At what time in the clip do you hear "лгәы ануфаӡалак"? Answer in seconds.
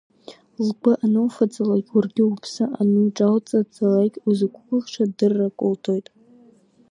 0.65-1.87